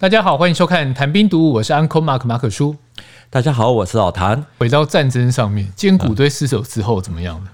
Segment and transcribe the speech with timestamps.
[0.00, 2.76] 大家好，欢迎收看《谈兵读武》，我是 Uncle Mark 马可叔。
[3.30, 4.46] 大家好，我是老谭。
[4.56, 7.50] 回到战争上面，坚固堆失守之后怎么样呢？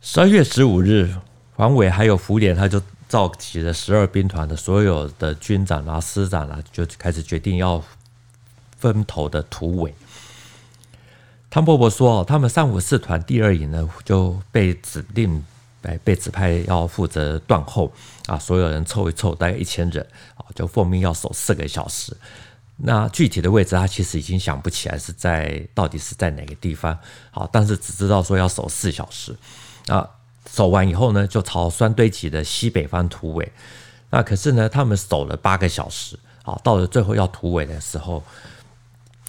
[0.00, 1.12] 十二月十五日，
[1.56, 7.82] 黄伟还有福联，他就召集了十二兵团的所有的军长啊、师长啊，就开始决定要
[8.78, 9.92] 分头的突围。
[11.50, 15.44] 汤伯伯说：“他们三五四团第二营呢，就被指定。”
[15.84, 17.92] 被被指派要负责断后
[18.26, 22.16] 啊，所有人凑一凑，大概一千人啊，就奉命要守四个小时。
[22.76, 26.98] 那具体的位置他其实已经想不起来是在到底是在哪个地方。
[27.30, 29.36] 好，但是只知道说要守四小时
[29.88, 30.08] 啊。
[30.50, 33.50] 守完以后呢，就朝酸堆集的西北方突围。
[34.10, 38.22] 那可是呢，他们守了八个小时啊，到了最后要突围的时候，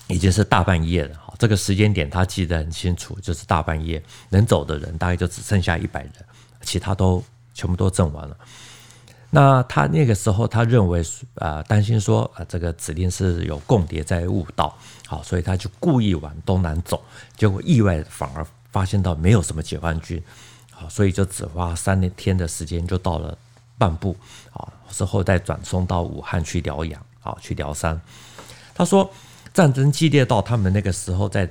[0.07, 1.15] 已经是大半夜了。
[1.17, 6.11] 好，这个时间点他记得很清楚，就是大半夜，能走的人大概就只剩下一百人。
[6.65, 8.35] 其他都全部都阵亡了。
[9.29, 11.03] 那他那个时候，他认为
[11.35, 14.73] 啊，担心说啊，这个指令是有共谍在误导，
[15.07, 17.03] 好，所以他就故意往东南走，
[17.35, 20.23] 结果意外反而发现到没有什么解放军，
[20.71, 23.37] 好，所以就只花三天的时间就到了
[23.77, 24.15] 半部，
[24.53, 27.99] 啊，之后再转送到武汉去疗养，啊，去疗伤。
[28.73, 29.11] 他说，
[29.53, 31.49] 战争激烈到他们那个时候，在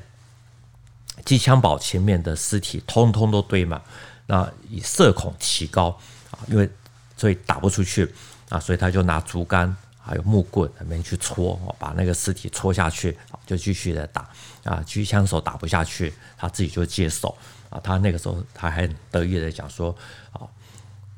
[1.25, 3.83] 机枪堡前面的尸体通通都堆满。
[4.27, 5.89] 那以射孔提高
[6.30, 6.69] 啊，因为
[7.17, 8.12] 所以打不出去
[8.48, 14.28] 啊，所以他就拿竹竿还有木棍那边去戳，把那个尸体戳下去，就继续的打
[14.64, 14.83] 啊。
[14.86, 17.36] 机枪手打不下去，他自己就接手
[17.70, 17.80] 啊。
[17.83, 19.95] 他那个时候他还很得意的讲说
[20.33, 20.41] 啊，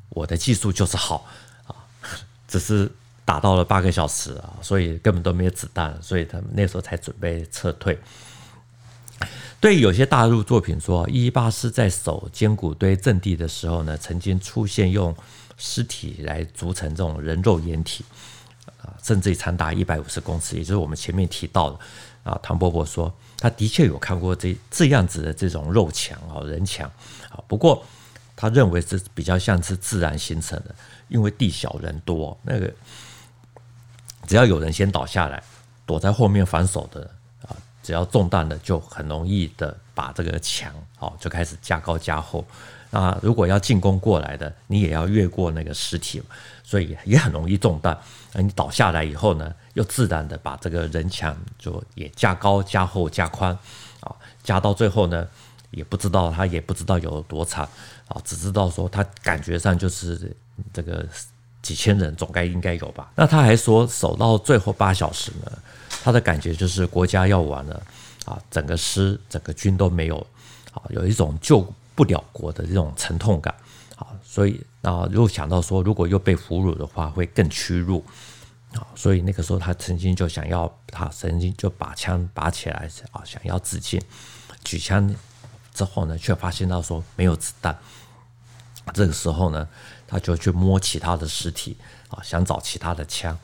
[0.08, 1.26] 我的技术就是好
[1.66, 1.74] 啊，
[2.46, 2.90] 只是
[3.24, 7.98] 打到了八个小时啊，所以根本都没有子弹，所以他们那时候才准备撤退。
[9.58, 15.14] 对有些大陆作品说，一一八师在守坚固堆阵地的时候呢，曾经出现用
[15.56, 18.04] 尸体来组成这种人肉掩体，
[18.82, 21.78] 啊，甚至长达一百五十公尺，也就是我们前面提到的
[22.22, 22.38] 啊。
[22.42, 26.88] 唐伯伯说，他的确有看过这这样子的这种肉墙啊，人墙
[27.30, 27.82] 啊，不过
[28.36, 30.74] 他认为这比较像是自然形成的，
[31.08, 32.72] 因为地小人多，那个
[34.28, 35.42] 只要有人先倒下来，
[35.86, 37.10] 躲在后面防守的。
[37.86, 42.44] 只要中弹了，就很容易的把这个墙好就开始加高加厚。
[42.90, 46.20] 那如果要进攻过来的，你也要越过那个尸体，
[46.64, 47.96] 所以也很容易中弹。
[48.32, 53.56] 那你倒下来以后呢，又自然的把这个人墙就也加高加厚加宽
[54.00, 55.24] 啊，加到最后呢，
[55.70, 57.64] 也不知道他也不知道有多长
[58.08, 60.34] 啊，只知道说他感觉上就是
[60.72, 61.06] 这个
[61.66, 63.10] 几千人总该应该有吧。
[63.16, 65.50] 那他还说守到最后八小时呢。
[66.04, 67.82] 他的感觉就是国家要完了
[68.26, 70.24] 啊，整个师、整个军都没有
[70.72, 71.66] 啊，有一种救
[71.96, 73.52] 不了国的这种沉痛感
[73.96, 78.04] 啊，所以啊，又想到说，如果又被俘虏的话，会更屈辱
[78.74, 84.00] 啊，所以那个时候他曾经就想要，他曾经就把枪拔起来啊，想要自尽，
[84.62, 85.12] 举枪
[85.74, 87.76] 之后呢，却发现到说没有子弹，
[88.94, 89.66] 这个时候呢，
[90.06, 91.76] 他就去摸其他的尸体
[92.08, 93.36] 啊，想找其他的枪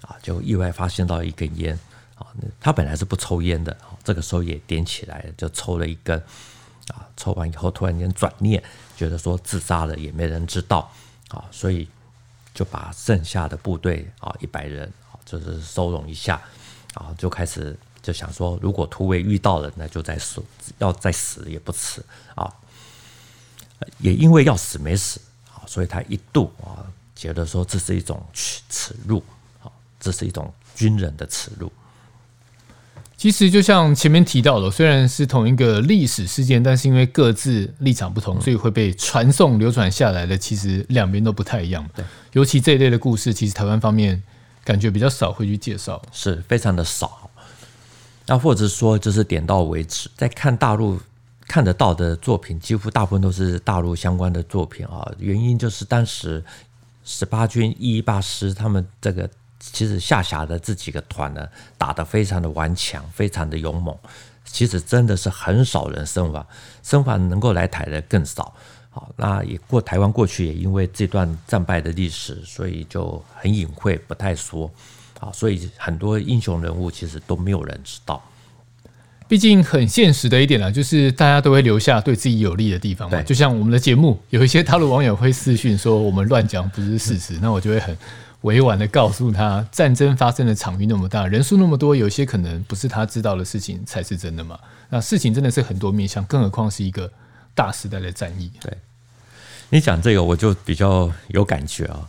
[0.00, 1.78] 啊，就意外发现到一根烟。
[2.16, 2.26] 啊，
[2.60, 6.18] 他本来是不抽烟的，这个时候也点起来，就抽了一根。
[6.88, 8.62] 啊，抽完以后突然间转念，
[8.96, 10.90] 觉得说自杀了也没人知道，
[11.28, 11.88] 啊，所以
[12.54, 16.40] 就把剩下的部队啊一百人啊，就是收容一下，
[16.94, 20.40] 啊，就开始就想说，如果突围遇到了，那就再死，
[20.78, 22.00] 要再死也不迟
[22.36, 22.50] 啊。
[23.98, 25.20] 也因为要死没死，
[25.66, 26.80] 所以他一度啊
[27.14, 29.22] 觉得说这是一种耻辱，
[29.62, 29.68] 啊，
[30.00, 31.70] 这是一种军人的耻辱。
[33.16, 40.36] 其实就像前面提到的，虽然是同一个历史事件，但是因为各自立场不同，所以会被传颂流传下来的。
[40.36, 41.88] 其实两边都不太一样。
[41.94, 44.22] 对，尤其这一类的故事，其实台湾方面
[44.62, 47.30] 感觉比较少会去介绍，是非常的少。
[48.26, 51.00] 那或者说就是点到为止，在看大陆
[51.46, 55.10] 看得到的作品，几乎大部分都是大陆相关的作品啊。
[55.18, 56.44] 原因就是当时
[57.04, 59.28] 十八军一一八师他们这个。
[59.58, 63.96] 其实下辖的这几个团呢，打得非常的顽强，非常的勇猛。
[64.44, 66.46] 其实真的是很少人生还，
[66.84, 68.54] 生还能够来台的更少。
[68.90, 74.70] 好，那也过台湾过去也因为这段战败的历史，所以就很隐晦，不太说。
[75.18, 78.22] 好，所以很多英雄人物其实都没有人知道。
[79.28, 83.22] 毕竟很现实的一点呢，就是大家都会留下对自己有利的地方嘛。
[83.22, 87.96] 就像我们的节目，有一些大陆网友会私讯说我们乱讲不是事实，那我就会很。
[88.42, 94.56] 委婉的告诉他，战争发生的场域那么大，人数那么多，有些可能不是他知道的事情才是真的嘛。
[94.90, 97.10] 那事情真的是很多面向，更何况是一个
[97.56, 98.52] 大时代的战役。
[98.60, 98.72] 对，
[99.70, 102.06] 你讲这个我就比较有感觉啊，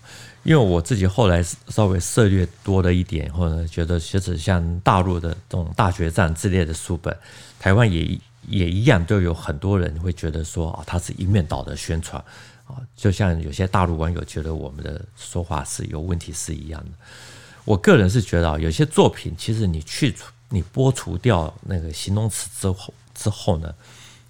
[0.48, 7.14] 因为我自己后来稍微涉猎多了一点，或者觉得其实像大陆的这种大决战之类的书本，
[7.60, 8.18] 台湾也
[8.48, 12.24] 也一样，都有很多人会觉得说啊，它是一面倒的宣传
[12.66, 16.92] 啊，就像有些大陆网友觉得我们的说话是有问题是一样的。
[17.66, 23.76] 我个人是觉得啊，有些作品其实你去除、你剥除掉那个形容词之后之后呢，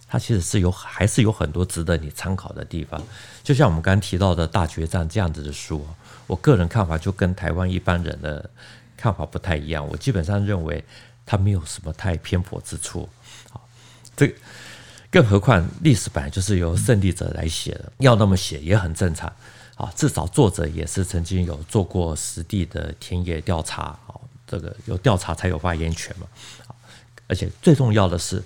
[0.08, 3.02] 它其实是有还是有很多值得你参考的地方。
[3.44, 5.86] 就像我们刚刚提到的大决战这样子的书，
[6.26, 8.50] 我个人看法就跟台湾一般人的
[8.96, 9.88] 看法不太一样。
[9.88, 10.84] 我基本上认为
[11.26, 13.08] 它没有什么太偏颇之处。
[13.50, 13.68] 好，
[14.16, 14.34] 这
[15.10, 19.32] 更何况历史本来就是由胜利者来写的，要那么写也很正常。
[19.76, 24.18] 啊，至少作者也是曾经有做过实地的田野调查啊，
[24.48, 26.26] 这个有调查才有发言权嘛。
[27.28, 28.44] 而且最重要的是，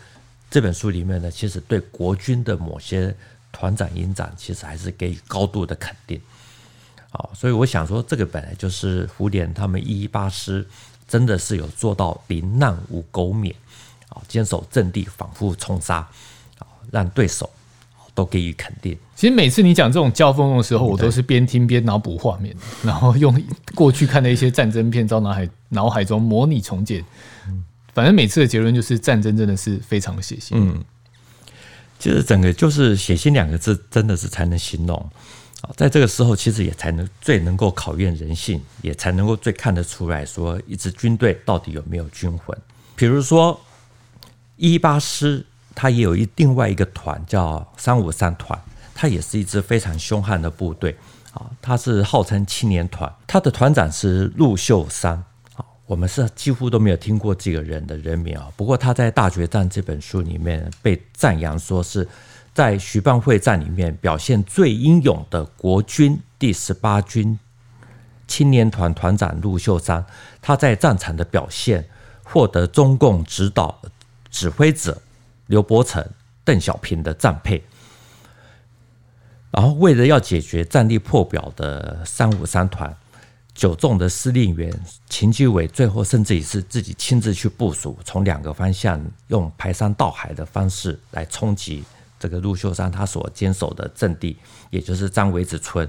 [0.51, 3.15] 这本书里面呢，其实对国军的某些
[3.51, 6.21] 团长、营长，其实还是给予高度的肯定。
[7.09, 10.67] 好，所以我想说，这个本来就是胡琏他们一一八师
[11.07, 13.55] 真的是有做到临难无苟免
[14.09, 16.07] 啊，坚守阵地，反复冲杀
[16.59, 17.49] 啊，让对手。
[18.13, 18.93] 都给予肯定。
[19.15, 23.41] 其实每次你讲这种交锋的时候，我都是边听边脑补画面，然后用
[23.73, 27.01] 过去看的一些战争片，在脑海脑海中模拟重建。
[27.93, 30.51] 反正每次的结论就是，战争真的是非常血腥。
[30.53, 30.83] 嗯，
[31.99, 34.97] 其实整个就是“血腥”两个字，真的是才能形容
[35.61, 35.69] 啊。
[35.75, 42.57] 在这个时候，其实也才能最能够考验人性，也才能够最看得出来说，一支军队到底有没有军魂。
[42.95, 43.59] 比如说
[44.57, 45.45] 一八师。
[45.73, 48.61] 他也有一另外一个团叫三五三团，
[48.93, 50.93] 他也是一支非常凶悍的部队
[51.33, 51.49] 啊。
[51.61, 55.23] 他是号称青年团，他的团长是陆秀山。
[55.85, 58.51] 我们是几乎都没有听过这个人的人名啊。
[58.55, 62.07] 不过他在《大决战》这本书里面被赞扬，说是
[62.53, 67.37] 在徐蚌会战里面表现最英勇的国军第十八军
[68.27, 70.05] 青年团团长陆秀山。
[70.41, 71.87] 他在战场的表现
[72.23, 73.81] 获得中共指导
[74.29, 75.01] 指挥者。
[75.47, 76.01] 刘伯承、
[76.45, 77.61] 邓小平的赞佩，
[79.51, 82.95] 然后为了要解决战力破表的三五三团，
[83.61, 84.73] 九纵的司令员
[85.07, 91.83] 秦基伟最后甚至也是自己亲自去部署，从两个方向用排山倒海的方式来冲击
[92.19, 94.35] 这个陆秀山他所坚守的阵地，
[94.71, 95.87] 也就是张维子村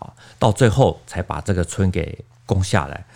[0.00, 3.06] 啊，到最后才把这个村给攻下来。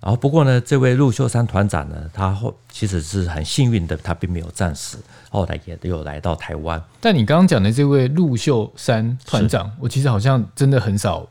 [0.00, 4.98] 然后不过呢，这位陆秀山团长呢，他后其实是很幸运的，他并没有战死，
[5.30, 6.82] 后来也都有来到台湾。
[7.00, 11.24] 但你刚刚讲的这位陆秀山团长，我其实好像真的很少，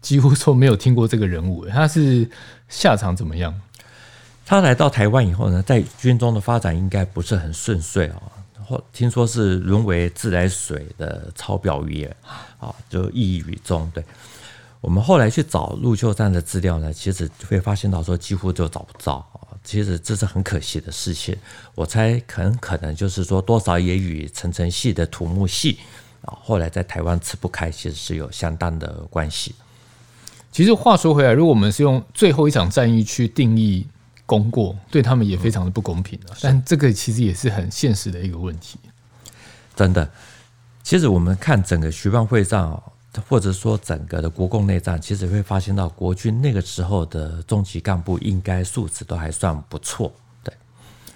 [0.00, 1.66] 几乎说没有听过这个人物。
[1.66, 2.28] 他是
[2.68, 3.58] 下场怎么样？
[4.44, 8.22] 他来到台湾以后呢，在军中的发展应该不是很顺遂哦。
[8.66, 12.14] 后听说是沦为自来水的抄表员
[12.58, 13.90] 啊，就抑郁于中。
[13.94, 14.04] 对。
[14.80, 19.52] 我们后来去找陆秀山的资料呢，其实会发现到说几乎就找不到啊。
[19.62, 21.36] 其实这是很可惜的事情。
[21.74, 25.78] 我猜很可能就是说多少也与陈诚系的土木系
[26.22, 29.54] 啊，后来在台湾吃不开，其实是有相当的关系。
[30.52, 33.86] 其实话说回来，如果我们是用最后一场战役去定义
[34.26, 36.36] 功过，对他们也非常的不公平啊。
[36.40, 38.78] 但这个其实也是很现实的一个问题。
[39.76, 40.10] 真的，
[40.82, 42.76] 其实我们看整个徐蚌会战
[43.28, 50.12] 或者说整个的国共内战，其实会发现到国军那个时候的中级干部应该素质都还算不错，
[50.44, 50.52] 对。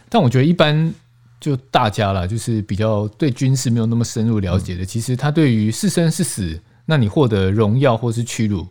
[0.08, 0.92] 但我觉得一般
[1.40, 8.66] 就大家啦，就是比较对军事没有那么深入了解的，嗯、其实他对于是生是死，那你获得荣耀或是屈辱，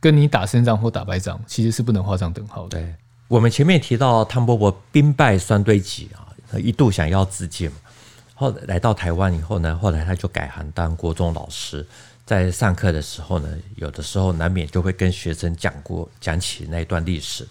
[0.00, 2.82] 跟你打胜仗或打败仗，其实是不能画上等号的。
[3.28, 7.70] 我们前面提到汤伯伯兵败双堆积啊，一度想要自尽，
[8.34, 11.86] 后来，来到台湾以后呢，后来他就改行当国中老师。
[12.24, 17.46] 在上课的时候呢，有的时候难免就会跟学生讲过讲起那一段历史。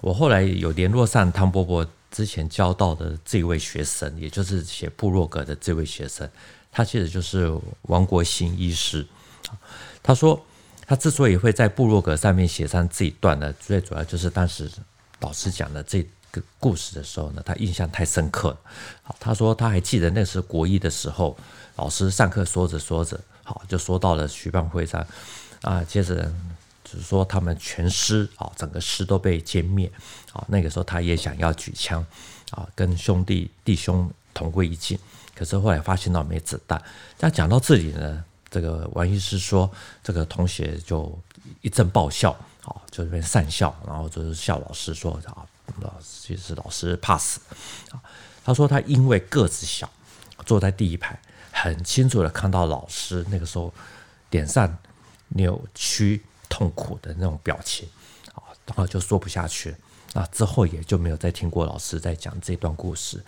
[0.00, 6.28] 我后来有联络上汤伯伯之前教到的这位学生，也就是写部落格的这位学生，
[6.70, 7.50] 他其实就是
[7.82, 9.06] 王国兴医师。
[10.02, 10.44] 他说，
[10.86, 14.70] 他之所以会在部落格上面写上这一段呢，最主要就是当时
[15.20, 18.58] 老师讲的这个故事的时候呢，他印象太深刻了。
[19.02, 21.36] 好，他说他还记得那时国一的时候，
[21.76, 23.18] 老师上课说着说着。
[23.44, 25.04] 好，就说到了徐蚌会上
[25.62, 26.32] 啊，接着
[26.84, 29.90] 就是说他们全师啊，整个师都被歼灭
[30.32, 30.44] 啊。
[30.46, 32.06] 那个时候他也想要举枪
[32.52, 34.96] 啊，跟兄弟弟兄同归于尽，
[35.34, 36.80] 可是后来发现到没子弹。
[37.18, 39.68] 但讲到这里呢，这个王医师说，
[40.04, 41.18] 这个同学就
[41.62, 42.30] 一阵爆笑
[42.64, 45.42] 啊，就这边讪笑，然后就是笑老师说啊，
[45.80, 47.40] 老师其实老师怕死
[47.90, 47.98] 啊。
[48.44, 49.90] 他说他因为个子小，
[50.44, 51.18] 坐在第一排。
[51.54, 53.72] 很清楚的看到老师那个时候
[54.30, 54.74] 脸上
[55.28, 57.86] 扭曲痛苦的那种表情
[58.34, 59.76] 啊，然后就说不下去。
[60.14, 63.22] 那之后也就没有再听过老师在讲这段故事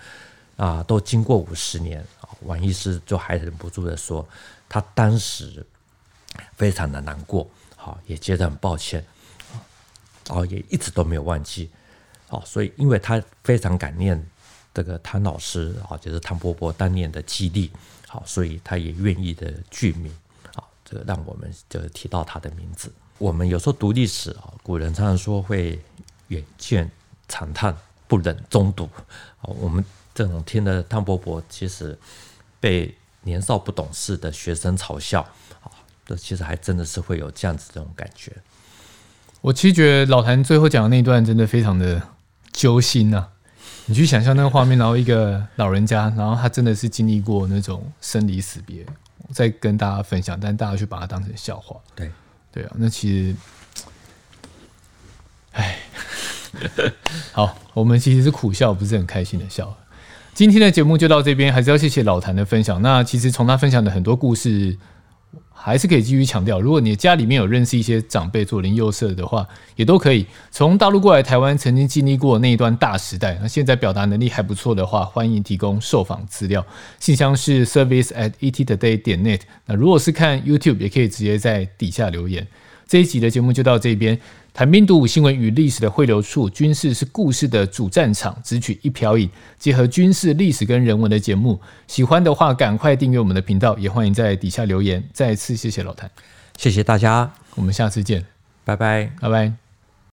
[0.57, 0.83] 啊。
[0.83, 4.27] 都经过五十年啊，王医师就还忍不住的说，
[4.75, 5.65] 他当时
[6.57, 9.05] 非常的难过，好，也觉得很抱歉，
[10.27, 11.71] 然后也一直都没有忘记。
[12.27, 14.21] 好，所以因为他非常感念
[14.75, 17.71] 这个谭老师啊，就是谭伯伯当年的激励，
[18.09, 20.13] 好，所以他也愿意的具名，
[20.55, 22.93] 啊，这个让我们就提到他的名字。
[23.19, 25.81] 我们有时候读历史啊，古人常常说会
[26.27, 26.91] 远见
[27.29, 27.73] 长叹，
[28.09, 28.91] 不忍中读。
[29.41, 31.97] 啊，我们这种听的汤伯伯，其实
[32.59, 32.93] 被
[33.25, 35.21] 年少不懂事的学生嘲笑，
[35.63, 35.69] 啊，
[36.07, 38.33] 这其实还真的是会有这样子这种感觉。
[39.41, 42.01] 我其实觉得老谭最后讲的那段真的非常的。
[42.55, 43.29] 揪心呐、啊！
[43.87, 48.87] 你去想象那个画面，然后一个老人家，然后他真的是经历过那种生离死别，
[49.33, 51.77] 再跟大家分享，但大家却把它当成笑话。
[51.97, 52.13] 对，
[52.53, 53.37] 对啊，那其实，
[55.51, 55.81] 哎，
[57.35, 59.77] 好，我们其实是苦笑，不是很开心的笑。
[60.35, 62.83] 今天的节目就到这边，还是要谢谢老谭的分享。
[62.83, 64.77] 那其实从他分享的很多故事。
[65.57, 73.39] 还是可以继续强调，如果你家里面有认识一些长辈左邻右舍的话，也都可以从大陆过来台湾，曾经经历过那一段大时代。
[73.41, 76.67] 那现在表达能力还不错的话，欢迎提供受访资料，
[77.01, 79.41] 信箱是 service at ettoday 点 net。
[79.65, 82.47] 那如果是看 YouTube，也可以直接在底下留言。
[82.87, 84.21] 这一集的节目就到这边。
[84.55, 91.61] 谭兵读武新闻与历史的汇流处，军事是故事的主战场，只取一瓢饮，结合军事历史跟人文的节目。
[91.89, 95.03] 喜欢的话，赶快订阅我们的频道，也欢迎在底下留言。
[95.13, 96.09] 再次谢谢老谭，
[96.57, 98.25] 谢谢大家，我们下次见，
[98.65, 99.64] 拜拜，拜拜。